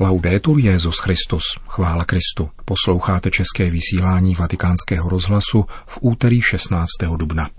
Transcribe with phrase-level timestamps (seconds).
[0.00, 2.50] Laudetur Jezus Christus, chvála Kristu.
[2.64, 6.88] Posloucháte české vysílání Vatikánského rozhlasu v úterý 16.
[7.16, 7.50] dubna.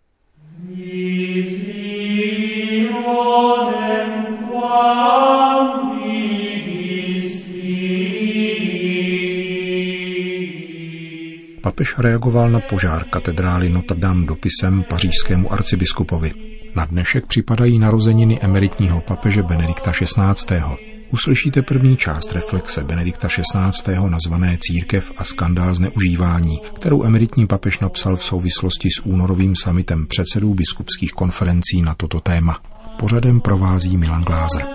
[11.62, 16.32] Papež reagoval na požár katedrály Notre Dame dopisem pařížskému arcibiskupovi.
[16.76, 24.10] Na dnešek připadají narozeniny emeritního papeže Benedikta XVI uslyšíte první část reflexe Benedikta XVI.
[24.10, 30.54] nazvané Církev a skandál zneužívání, kterou emeritní papež napsal v souvislosti s únorovým samitem předsedů
[30.54, 32.62] biskupských konferencí na toto téma.
[33.00, 34.66] Pořadem provází Milan Glázer.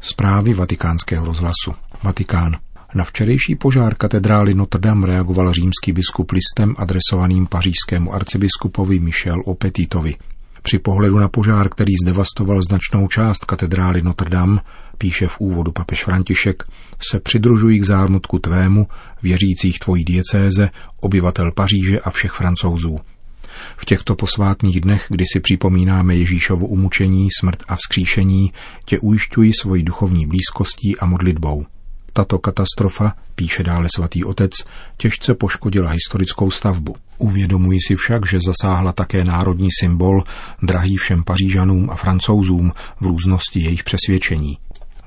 [0.00, 1.74] Zprávy vatikánského rozhlasu.
[2.02, 2.56] Vatikán.
[2.94, 10.14] Na včerejší požár katedrály Notre Dame reagoval římský biskup listem adresovaným pařížskému arcibiskupovi Michel Opetitovi.
[10.62, 14.60] Při pohledu na požár, který zdevastoval značnou část katedrály Notre Dame,
[14.98, 16.62] píše v úvodu papež František,
[17.10, 18.86] se přidružují k zármutku tvému,
[19.22, 20.70] věřících tvojí diecéze,
[21.00, 23.00] obyvatel Paříže a všech francouzů.
[23.76, 28.52] V těchto posvátných dnech, kdy si připomínáme Ježíšovu umučení, smrt a vzkříšení,
[28.84, 31.66] tě ujišťuji svojí duchovní blízkostí a modlitbou.
[32.12, 34.52] Tato katastrofa, píše dále svatý otec,
[34.96, 36.96] těžce poškodila historickou stavbu.
[37.18, 40.24] Uvědomuji si však, že zasáhla také národní symbol,
[40.62, 44.58] drahý všem Pařížanům a Francouzům v různosti jejich přesvědčení.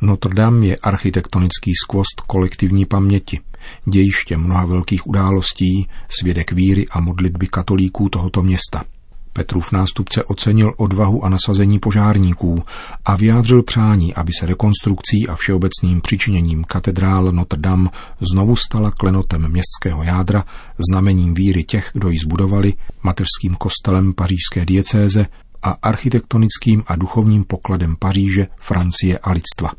[0.02, 3.40] Notre Dame je architektonický skvost kolektivní paměti,
[3.86, 8.84] dějiště mnoha velkých událostí, svědek víry a modlitby katolíků tohoto města–
[9.38, 12.64] Petrův nástupce ocenil odvahu a nasazení požárníků
[13.06, 17.90] a vyjádřil přání, aby se rekonstrukcí a všeobecným přičiněním katedrál Notre Dame
[18.32, 20.46] znovu stala klenotem městského jádra,
[20.90, 25.28] znamením víry těch, kdo ji zbudovali, mateřským kostelem pařížské diecéze
[25.64, 29.72] a architektonickým a duchovním pokladem Paříže, Francie a lidstva.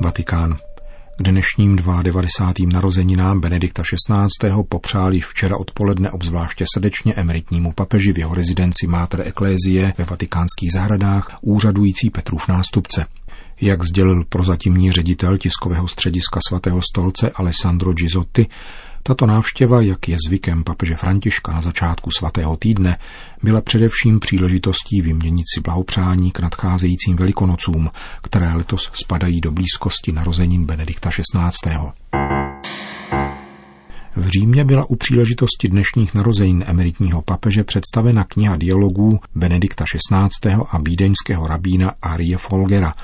[0.00, 0.65] Vatikán.
[1.18, 2.72] K dnešním 92.
[2.72, 4.62] narozeninám Benedikta XVI.
[4.68, 11.38] popřáli včera odpoledne obzvláště srdečně emeritnímu papeži v jeho rezidenci Mater Ecclesiae ve vatikánských zahradách
[11.40, 13.06] úřadující Petrův nástupce.
[13.60, 18.46] Jak sdělil prozatímní ředitel tiskového střediska svatého stolce Alessandro Gizotti,
[19.06, 22.98] tato návštěva, jak je zvykem papeže Františka na začátku svatého týdne,
[23.42, 27.90] byla především příležitostí vyměnit si blahopřání k nadcházejícím velikonocům,
[28.22, 31.76] které letos spadají do blízkosti narozenin Benedikta XVI.
[34.16, 40.52] V Římě byla u příležitosti dnešních narozenin emeritního papeže představena kniha dialogů Benedikta XVI.
[40.70, 42.94] a vídeňského rabína Arie Folgera,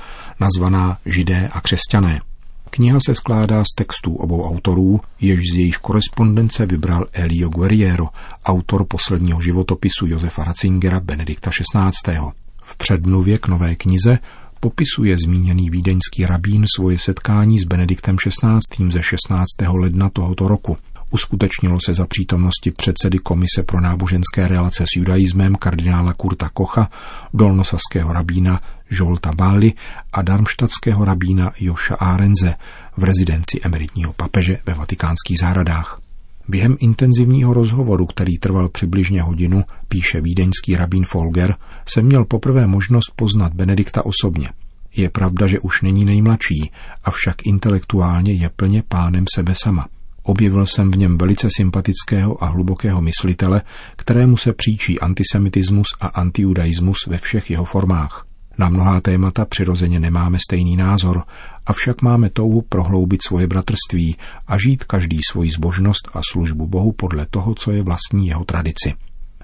[0.40, 2.20] nazvaná Židé a křesťané–
[2.74, 8.08] Kniha se skládá z textů obou autorů, jež z jejich korespondence vybral Elio Guerriero,
[8.44, 12.18] autor posledního životopisu Josefa Ratzingera Benedikta XVI.
[12.62, 14.18] V předmluvě k nové knize
[14.60, 18.90] popisuje zmíněný vídeňský rabín svoje setkání s Benediktem XVI.
[18.90, 19.46] ze 16.
[19.68, 20.76] ledna tohoto roku–
[21.12, 26.90] uskutečnilo se za přítomnosti předsedy Komise pro náboženské relace s judaismem kardinála Kurta Kocha,
[27.34, 29.72] dolnosaského rabína Žolta Bali
[30.12, 32.54] a darmštatského rabína Joša Arenze
[32.96, 36.00] v rezidenci emeritního papeže ve vatikánských zahradách.
[36.48, 41.54] Během intenzivního rozhovoru, který trval přibližně hodinu, píše vídeňský rabín Folger,
[41.88, 44.50] jsem měl poprvé možnost poznat Benedikta osobně.
[44.96, 46.70] Je pravda, že už není nejmladší,
[47.04, 49.86] avšak intelektuálně je plně pánem sebe sama–
[50.22, 53.62] Objevil jsem v něm velice sympatického a hlubokého myslitele,
[53.96, 58.26] kterému se příčí antisemitismus a antijudaismus ve všech jeho formách.
[58.58, 61.24] Na mnohá témata přirozeně nemáme stejný názor,
[61.66, 64.16] avšak máme touhu prohloubit svoje bratrství
[64.46, 68.94] a žít každý svoji zbožnost a službu Bohu podle toho, co je vlastní jeho tradici.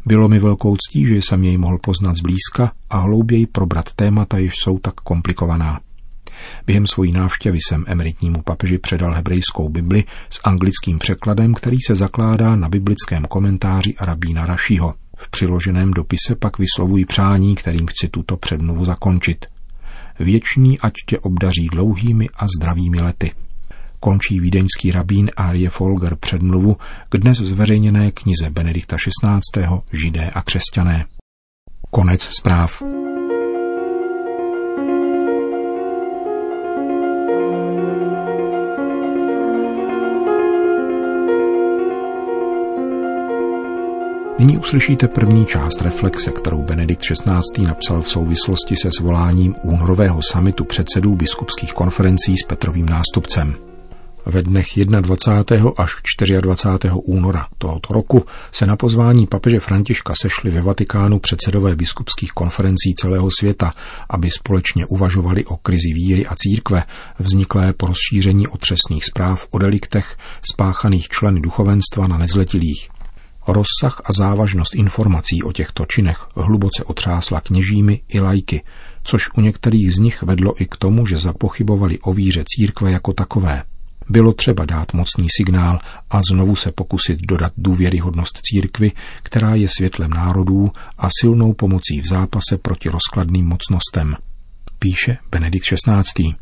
[0.07, 4.55] Bylo mi velkou ctí, že jsem jej mohl poznat zblízka a hlouběji probrat témata, jež
[4.57, 5.81] jsou tak komplikovaná.
[6.67, 12.57] Během svojí návštěvy jsem emeritnímu papeži předal hebrejskou Bibli s anglickým překladem, který se zakládá
[12.57, 14.95] na biblickém komentáři Arabína Rašího.
[15.17, 19.47] V přiloženém dopise pak vyslovují přání, kterým chci tuto předmluvu zakončit.
[20.19, 23.33] Věčný ať tě obdaří dlouhými a zdravými lety.
[24.01, 26.77] Končí vídeňský rabín Arie Folger předmluvu
[27.09, 29.67] k dnes zveřejněné knize Benedikta XVI.
[29.93, 31.05] Židé a křesťané.
[31.91, 32.83] Konec zpráv.
[44.39, 47.67] Nyní uslyšíte první část reflexe, kterou Benedikt XVI.
[47.67, 53.57] napsal v souvislosti se zvoláním únorového samitu předsedů biskupských konferencí s Petrovým nástupcem.
[54.27, 54.67] Ve dnech
[55.01, 55.71] 21.
[55.77, 55.91] až
[56.41, 56.93] 24.
[56.95, 63.29] února tohoto roku se na pozvání papeže Františka sešli ve Vatikánu předsedové biskupských konferencí celého
[63.39, 63.73] světa,
[64.11, 66.83] aby společně uvažovali o krizi víry a církve,
[67.19, 70.17] vzniklé po rozšíření otřesných zpráv o deliktech
[70.53, 72.98] spáchaných členy duchovenstva na nezletilých.
[73.49, 78.63] Rozsah a závažnost informací o těchto činech hluboce otřásla kněžími i lajky,
[79.03, 83.13] což u některých z nich vedlo i k tomu, že zapochybovali o víře církve jako
[83.13, 83.63] takové.
[84.09, 85.79] Bylo třeba dát mocný signál
[86.11, 88.93] a znovu se pokusit dodat důvěryhodnost církvy,
[89.23, 90.69] která je světlem národů
[90.99, 94.17] a silnou pomocí v zápase proti rozkladným mocnostem.
[94.79, 96.35] Píše Benedikt XVI.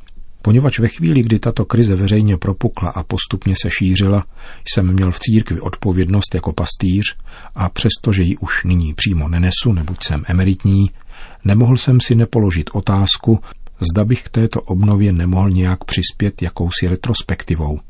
[0.46, 4.24] Poněvadž ve chvíli, kdy tato krize veřejně propukla a postupně se šířila,
[4.68, 7.16] jsem měl v církvi odpovědnost jako pastýř
[7.54, 10.90] a přestože ji už nyní přímo nenesu, neboť jsem emeritní,
[11.44, 13.40] nemohl jsem si nepoložit otázku,
[13.92, 17.80] zda bych k této obnově nemohl nějak přispět jakousi retrospektivou.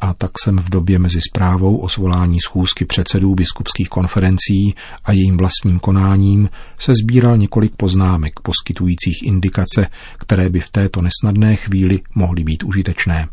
[0.00, 5.36] A tak jsem v době mezi zprávou o svolání schůzky předsedů biskupských konferencí a jejím
[5.36, 6.48] vlastním konáním
[6.78, 9.86] se sbíral několik poznámek poskytujících indikace,
[10.18, 13.28] které by v této nesnadné chvíli mohly být užitečné.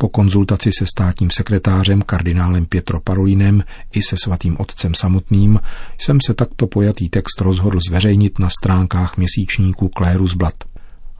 [0.00, 5.60] Po konzultaci se státním sekretářem kardinálem Pietro Parolinem i se svatým otcem samotným
[6.00, 10.54] jsem se takto pojatý text rozhodl zveřejnit na stránkách měsíčníku Klérus Blad.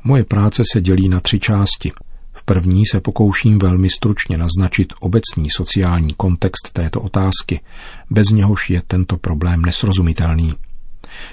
[0.04, 1.92] Moje práce se dělí na tři části.
[2.48, 7.60] První se pokouším velmi stručně naznačit obecný sociální kontext této otázky,
[8.10, 10.54] bez něhož je tento problém nesrozumitelný.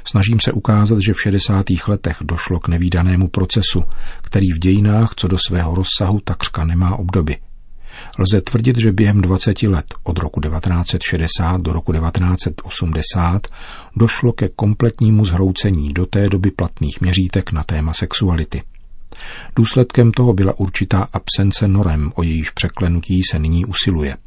[0.03, 1.65] Snažím se ukázat, že v 60.
[1.87, 3.83] letech došlo k nevýdanému procesu,
[4.21, 7.37] který v dějinách co do svého rozsahu takřka nemá obdoby.
[8.17, 13.47] Lze tvrdit, že během 20 let od roku 1960 do roku 1980
[13.95, 18.61] došlo ke kompletnímu zhroucení do té doby platných měřítek na téma sexuality.
[19.55, 24.17] Důsledkem toho byla určitá absence norem, o jejíž překlenutí se nyní usiluje.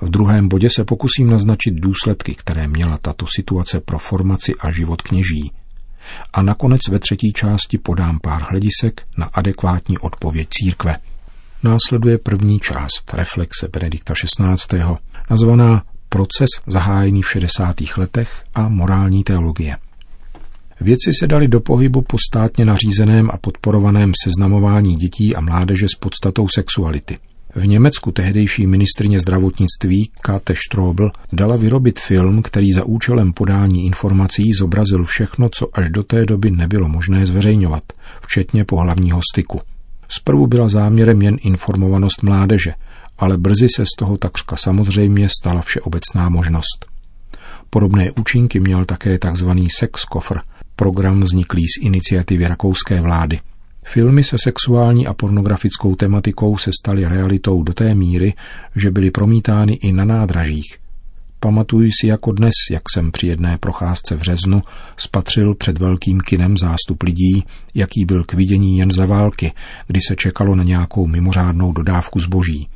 [0.00, 5.02] V druhém bodě se pokusím naznačit důsledky, které měla tato situace pro formaci a život
[5.02, 5.52] kněží.
[6.32, 10.96] A nakonec ve třetí části podám pár hledisek na adekvátní odpověď církve.
[11.62, 14.82] Následuje první část reflexe Benedikta XVI.
[15.30, 17.76] nazvaná Proces zahájený v 60.
[17.96, 19.76] letech a morální teologie.
[20.80, 25.98] Věci se dali do pohybu po státně nařízeném a podporovaném seznamování dětí a mládeže s
[25.98, 27.18] podstatou sexuality.
[27.54, 34.52] V Německu tehdejší ministrině zdravotnictví Kate Strobel dala vyrobit film, který za účelem podání informací
[34.58, 37.82] zobrazil všechno, co až do té doby nebylo možné zveřejňovat,
[38.20, 39.60] včetně pohlavního styku.
[40.08, 42.74] Zprvu byla záměrem jen informovanost mládeže,
[43.18, 46.86] ale brzy se z toho takřka samozřejmě stala všeobecná možnost.
[47.70, 49.50] Podobné účinky měl také tzv.
[49.78, 50.38] sex kofr,
[50.78, 53.40] program vzniklý z iniciativy rakouské vlády.
[53.84, 58.34] Filmy se sexuální a pornografickou tematikou se staly realitou do té míry,
[58.76, 60.78] že byly promítány i na nádražích.
[61.40, 64.62] Pamatuji si jako dnes, jak jsem při jedné procházce v Řeznu
[64.96, 67.44] spatřil před velkým kinem zástup lidí,
[67.74, 69.52] jaký byl k vidění jen za války,
[69.86, 72.68] kdy se čekalo na nějakou mimořádnou dodávku zboží.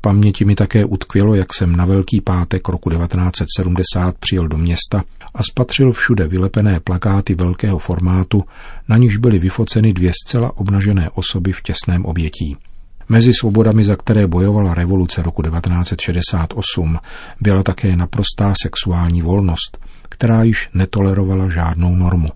[0.00, 5.04] Paměti mi také utkvělo, jak jsem na Velký pátek roku 1970 přijel do města
[5.34, 8.44] a spatřil všude vylepené plakáty velkého formátu,
[8.88, 12.56] na níž byly vyfoceny dvě zcela obnažené osoby v těsném obětí.
[13.08, 16.98] Mezi svobodami, za které bojovala revoluce roku 1968,
[17.40, 19.78] byla také naprostá sexuální volnost,
[20.08, 22.28] která již netolerovala žádnou normu.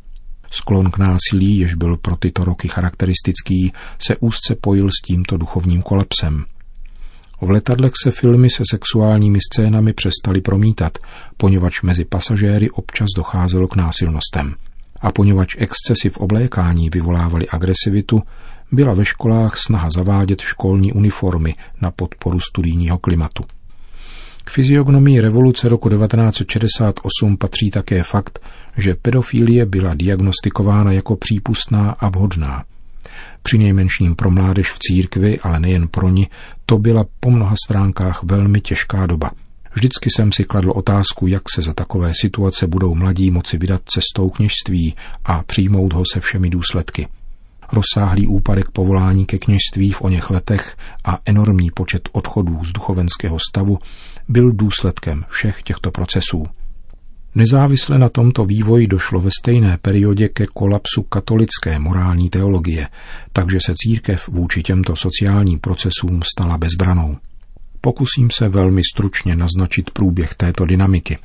[0.50, 5.82] Sklon k násilí, jež byl pro tyto roky charakteristický, se úzce pojil s tímto duchovním
[5.82, 6.44] kolapsem.
[7.42, 10.98] V letadlech se filmy se sexuálními scénami přestaly promítat,
[11.36, 14.54] poněvadž mezi pasažéry občas docházelo k násilnostem.
[15.00, 18.22] A poněvadž excesy v oblékání vyvolávaly agresivitu,
[18.72, 23.44] byla ve školách snaha zavádět školní uniformy na podporu studijního klimatu.
[24.44, 28.38] K fyziognomii revoluce roku 1968 patří také fakt,
[28.76, 32.64] že pedofilie byla diagnostikována jako přípustná a vhodná.
[33.42, 36.28] Při nejmenším pro mládež v církvi, ale nejen pro ní,
[36.66, 39.30] to byla po mnoha stránkách velmi těžká doba.
[39.74, 44.30] Vždycky jsem si kladl otázku, jak se za takové situace budou mladí moci vydat cestou
[44.30, 44.94] kněžství
[45.24, 47.08] a přijmout ho se všemi důsledky.
[47.72, 53.78] Rozsáhlý úpadek povolání ke kněžství v oněch letech a enormní počet odchodů z duchovenského stavu
[54.28, 56.46] byl důsledkem všech těchto procesů.
[57.34, 62.88] Nezávisle na tomto vývoji došlo ve stejné periodě ke kolapsu katolické morální teologie,
[63.32, 67.16] takže se církev vůči těmto sociálním procesům stala bezbranou.
[67.80, 71.18] Pokusím se velmi stručně naznačit průběh této dynamiky.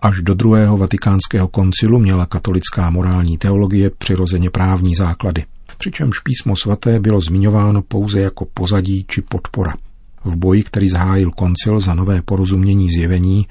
[0.00, 5.44] Až do druhého vatikánského koncilu měla katolická morální teologie přirozeně právní základy,
[5.78, 9.74] přičemž písmo svaté bylo zmiňováno pouze jako pozadí či podpora–
[10.26, 13.46] V boji, který zahájil koncil za nové porozumění zjevení,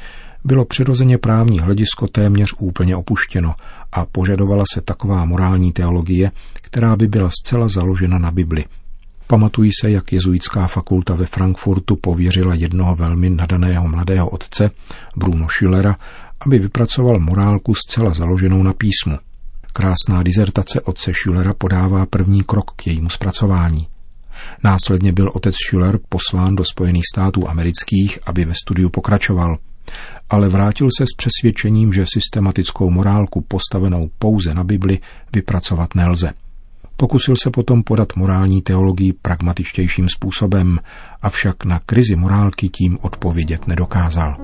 [0.45, 3.55] bylo přirozeně právní hledisko téměř úplně opuštěno
[3.91, 8.65] a požadovala se taková morální teologie, která by byla zcela založena na Bibli.
[9.27, 14.71] Pamatují se, jak jezuitská fakulta ve Frankfurtu pověřila jednoho velmi nadaného mladého otce,
[15.15, 15.95] Bruno Schillera,
[16.39, 19.17] aby vypracoval morálku zcela založenou na písmu.
[19.73, 23.87] Krásná dizertace otce Schillera podává první krok k jejímu zpracování.
[24.63, 29.57] Následně byl otec Schiller poslán do Spojených států amerických, aby ve studiu pokračoval–
[30.29, 34.99] ale vrátil se s přesvědčením, že systematickou morálku postavenou pouze na Bibli
[35.33, 36.33] vypracovat nelze.
[36.97, 40.79] Pokusil se potom podat morální teologii pragmatičtějším způsobem,
[41.21, 44.37] avšak na krizi morálky tím odpovědět nedokázal.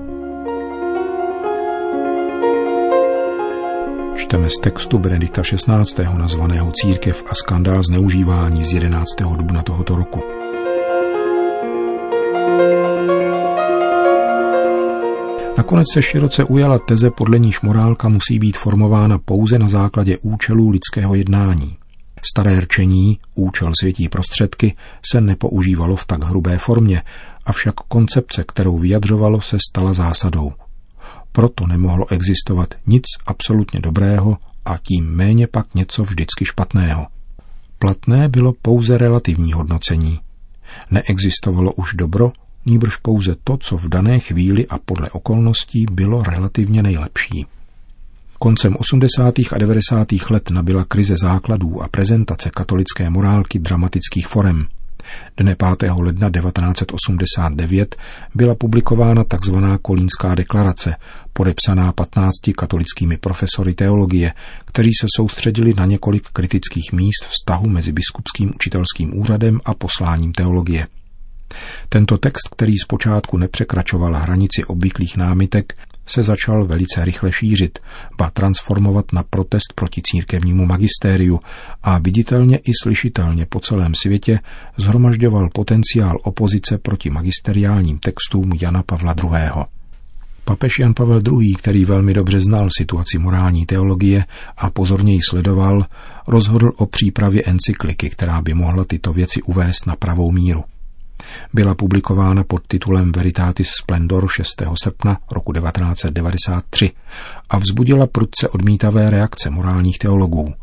[4.16, 6.04] Čteme z textu Benedikta XVI.
[6.18, 9.06] nazvaného Církev a skandál zneužívání z 11.
[9.36, 10.41] dubna tohoto roku.
[15.62, 20.70] Nakonec se široce ujala teze, podle níž morálka musí být formována pouze na základě účelů
[20.70, 21.76] lidského jednání.
[22.22, 24.76] Staré rčení, účel světí prostředky,
[25.06, 27.02] se nepoužívalo v tak hrubé formě,
[27.46, 30.52] avšak koncepce, kterou vyjadřovalo, se stala zásadou.
[31.32, 37.06] Proto nemohlo existovat nic absolutně dobrého a tím méně pak něco vždycky špatného.
[37.78, 40.20] Platné bylo pouze relativní hodnocení.
[40.90, 42.32] Neexistovalo už dobro
[42.66, 47.46] nýbrž pouze to, co v dané chvíli a podle okolností bylo relativně nejlepší.
[48.38, 49.34] Koncem 80.
[49.52, 50.08] a 90.
[50.30, 54.66] let nabila krize základů a prezentace katolické morálky dramatických forem.
[55.36, 55.90] Dne 5.
[55.98, 57.96] ledna 1989
[58.34, 59.54] byla publikována tzv.
[59.82, 60.94] Kolínská deklarace,
[61.32, 64.32] podepsaná 15 katolickými profesory teologie,
[64.64, 70.86] kteří se soustředili na několik kritických míst vztahu mezi biskupským učitelským úřadem a posláním teologie.
[71.88, 75.74] Tento text, který zpočátku nepřekračoval hranici obvyklých námitek,
[76.06, 77.78] se začal velice rychle šířit,
[78.18, 81.40] ba transformovat na protest proti církevnímu magistériu
[81.82, 84.38] a viditelně i slyšitelně po celém světě
[84.76, 89.64] zhromažďoval potenciál opozice proti magisteriálním textům Jana Pavla II.
[90.44, 94.24] Papež Jan Pavel II., který velmi dobře znal situaci morální teologie
[94.56, 95.86] a pozorně ji sledoval,
[96.26, 100.64] rozhodl o přípravě encykliky, která by mohla tyto věci uvést na pravou míru.
[101.52, 104.62] Byla publikována pod titulem Veritatis Splendor 6.
[104.82, 106.90] srpna roku 1993
[107.50, 110.54] a vzbudila prudce odmítavé reakce morálních teologů.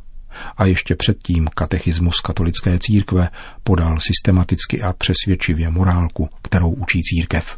[0.57, 3.29] A ještě předtím katechismus katolické církve
[3.63, 7.57] podal systematicky a přesvědčivě morálku, kterou učí církev.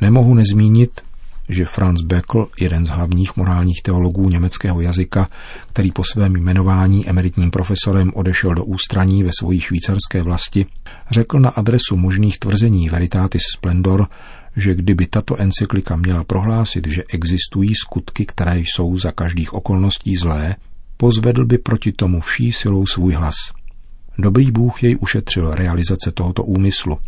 [0.00, 1.00] Nemohu nezmínit,
[1.48, 5.28] že Franz Beckl, jeden z hlavních morálních teologů německého jazyka,
[5.68, 10.66] který po svém jmenování emeritním profesorem odešel do ústraní ve svojí švýcarské vlasti,
[11.10, 14.06] řekl na adresu možných tvrzení Veritatis Splendor,
[14.56, 20.56] že kdyby tato encyklika měla prohlásit, že existují skutky, které jsou za každých okolností zlé,
[20.96, 23.34] pozvedl by proti tomu vší silou svůj hlas.
[24.18, 26.98] Dobrý Bůh jej ušetřil realizace tohoto úmyslu.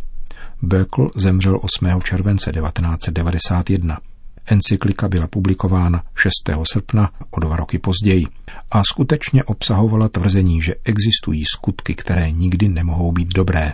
[0.62, 2.00] Böckl zemřel 8.
[2.02, 3.98] července 1991.
[4.46, 6.32] Encyklika byla publikována 6.
[6.72, 8.26] srpna o dva roky později
[8.70, 13.72] a skutečně obsahovala tvrzení, že existují skutky, které nikdy nemohou být dobré.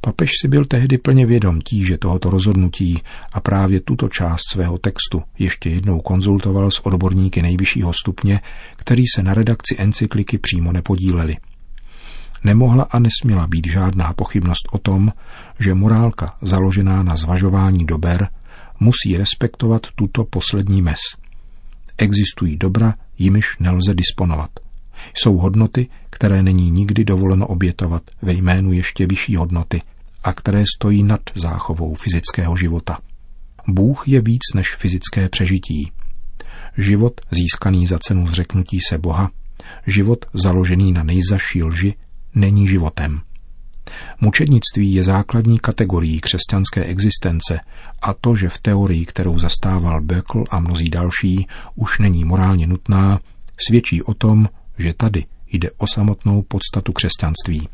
[0.00, 3.02] Papež si byl tehdy plně vědom tíže tohoto rozhodnutí
[3.32, 8.40] a právě tuto část svého textu ještě jednou konzultoval s odborníky nejvyššího stupně,
[8.76, 11.36] který se na redakci encykliky přímo nepodíleli.
[12.44, 15.12] Nemohla a nesměla být žádná pochybnost o tom,
[15.58, 18.28] že morálka založená na zvažování dober
[18.80, 21.00] musí respektovat tuto poslední mes.
[21.98, 24.50] Existují dobra, jimiž nelze disponovat.
[25.14, 29.82] Jsou hodnoty, které není nikdy dovoleno obětovat ve jménu ještě vyšší hodnoty
[30.24, 32.98] a které stojí nad záchovou fyzického života.
[33.68, 35.92] Bůh je víc než fyzické přežití.
[36.78, 39.30] Život získaný za cenu zřeknutí se Boha,
[39.86, 41.94] život založený na nejzaší lži,
[42.34, 43.20] není životem.
[44.20, 47.60] Mučednictví je základní kategorií křesťanské existence
[48.02, 53.18] a to, že v teorii, kterou zastával Böckl a mnozí další, už není morálně nutná,
[53.68, 57.68] svědčí o tom, že tady jde o samotnou podstatu křesťanství.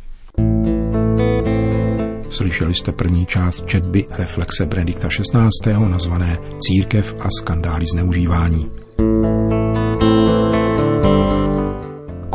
[2.30, 5.88] Slyšeli jste první část četby reflexe Benedikta XVI.
[5.88, 8.70] nazvané Církev a skandály zneužívání.